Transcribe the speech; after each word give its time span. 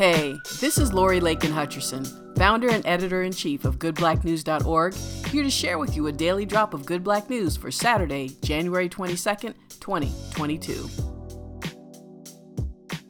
Hey, 0.00 0.40
this 0.60 0.78
is 0.78 0.94
Lori 0.94 1.20
Lakin 1.20 1.52
Hutcherson, 1.52 2.34
founder 2.38 2.70
and 2.70 2.86
editor 2.86 3.22
in 3.22 3.32
chief 3.32 3.66
of 3.66 3.78
GoodBlackNews.org, 3.78 4.94
here 5.26 5.42
to 5.42 5.50
share 5.50 5.78
with 5.78 5.94
you 5.94 6.06
a 6.06 6.12
daily 6.12 6.46
drop 6.46 6.72
of 6.72 6.86
Good 6.86 7.04
Black 7.04 7.28
News 7.28 7.54
for 7.54 7.70
Saturday, 7.70 8.30
January 8.40 8.88
22nd, 8.88 9.52
2022. 9.78 10.88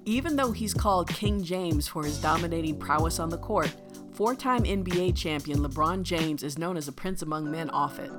Even 0.04 0.34
though 0.34 0.50
he's 0.50 0.74
called 0.74 1.06
King 1.06 1.44
James 1.44 1.86
for 1.86 2.02
his 2.02 2.20
dominating 2.20 2.76
prowess 2.76 3.20
on 3.20 3.28
the 3.28 3.38
court, 3.38 3.72
four 4.12 4.34
time 4.34 4.64
NBA 4.64 5.16
champion 5.16 5.60
LeBron 5.60 6.02
James 6.02 6.42
is 6.42 6.58
known 6.58 6.76
as 6.76 6.88
a 6.88 6.92
prince 6.92 7.22
among 7.22 7.48
men 7.48 7.70
off 7.70 8.00
it. 8.00 8.10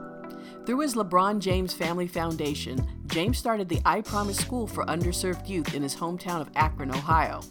Through 0.66 0.80
his 0.80 0.96
LeBron 0.96 1.40
James 1.40 1.74
Family 1.74 2.08
Foundation, 2.08 2.88
James 3.08 3.38
started 3.38 3.68
the 3.68 3.82
I 3.84 4.00
Promise 4.00 4.38
School 4.38 4.66
for 4.66 4.86
underserved 4.86 5.50
youth 5.50 5.74
in 5.74 5.84
his 5.84 5.94
hometown 5.98 6.40
of 6.40 6.50
Akron, 6.56 6.92
Ohio. 6.92 7.42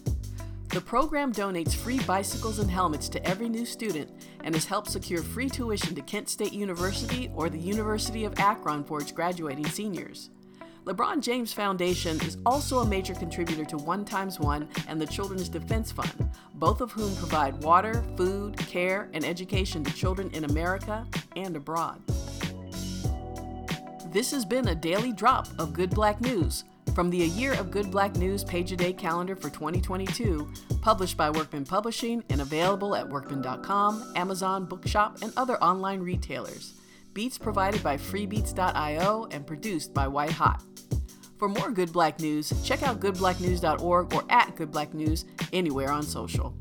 The 0.71 0.79
program 0.79 1.33
donates 1.33 1.75
free 1.75 1.99
bicycles 1.99 2.59
and 2.59 2.71
helmets 2.71 3.09
to 3.09 3.27
every 3.27 3.49
new 3.49 3.65
student 3.65 4.09
and 4.45 4.55
has 4.55 4.63
helped 4.63 4.89
secure 4.89 5.21
free 5.21 5.49
tuition 5.49 5.93
to 5.95 6.01
Kent 6.01 6.29
State 6.29 6.53
University 6.53 7.29
or 7.35 7.49
the 7.49 7.59
University 7.59 8.23
of 8.23 8.39
Akron 8.39 8.85
for 8.85 9.01
its 9.01 9.11
graduating 9.11 9.65
seniors. 9.65 10.29
LeBron 10.85 11.19
James 11.19 11.51
Foundation 11.51 12.21
is 12.21 12.37
also 12.45 12.79
a 12.79 12.85
major 12.85 13.13
contributor 13.13 13.65
to 13.65 13.75
One 13.75 14.05
Times 14.05 14.39
One 14.39 14.69
and 14.87 14.99
the 14.99 15.05
Children's 15.05 15.49
Defense 15.49 15.91
Fund, 15.91 16.29
both 16.53 16.79
of 16.79 16.93
whom 16.93 17.13
provide 17.17 17.61
water, 17.61 18.05
food, 18.15 18.55
care, 18.57 19.09
and 19.11 19.25
education 19.25 19.83
to 19.83 19.93
children 19.93 20.31
in 20.31 20.45
America 20.45 21.05
and 21.35 21.57
abroad. 21.57 22.01
This 24.13 24.31
has 24.31 24.45
been 24.45 24.69
a 24.69 24.75
daily 24.75 25.11
drop 25.11 25.49
of 25.59 25.73
Good 25.73 25.89
Black 25.89 26.21
News 26.21 26.63
from 26.95 27.09
the 27.09 27.23
A 27.23 27.27
Year 27.27 27.53
of 27.53 27.71
Good 27.71 27.89
Black 27.91 28.15
News 28.15 28.43
page 28.43 28.71
a 28.71 28.75
day 28.75 28.93
calendar 28.93 29.35
for 29.35 29.49
2022, 29.49 30.51
published 30.81 31.17
by 31.17 31.29
Workman 31.29 31.65
Publishing 31.65 32.23
and 32.29 32.41
available 32.41 32.95
at 32.95 33.07
workman.com, 33.07 34.13
Amazon 34.15 34.65
Bookshop, 34.65 35.21
and 35.21 35.31
other 35.37 35.61
online 35.63 36.01
retailers. 36.01 36.73
Beats 37.13 37.37
provided 37.37 37.83
by 37.83 37.97
freebeats.io 37.97 39.27
and 39.31 39.45
produced 39.47 39.93
by 39.93 40.07
White 40.07 40.31
Hot. 40.31 40.63
For 41.37 41.49
more 41.49 41.71
Good 41.71 41.91
Black 41.91 42.19
News, 42.19 42.53
check 42.63 42.83
out 42.83 42.99
goodblacknews.org 42.99 44.13
or 44.13 44.23
at 44.29 44.55
Good 44.55 44.71
Black 44.71 44.93
News 44.93 45.25
anywhere 45.51 45.91
on 45.91 46.03
social. 46.03 46.55